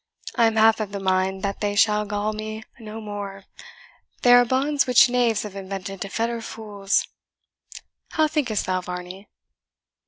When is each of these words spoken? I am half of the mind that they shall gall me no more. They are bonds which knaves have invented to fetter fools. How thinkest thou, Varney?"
I 0.35 0.45
am 0.47 0.55
half 0.55 0.79
of 0.79 0.93
the 0.93 0.99
mind 0.99 1.43
that 1.43 1.59
they 1.61 1.75
shall 1.75 2.05
gall 2.07 2.33
me 2.33 2.63
no 2.79 2.99
more. 2.99 3.45
They 4.23 4.33
are 4.33 4.43
bonds 4.45 4.87
which 4.87 5.07
knaves 5.09 5.43
have 5.43 5.55
invented 5.55 6.01
to 6.01 6.09
fetter 6.09 6.41
fools. 6.41 7.07
How 8.13 8.27
thinkest 8.27 8.65
thou, 8.65 8.81
Varney?" 8.81 9.29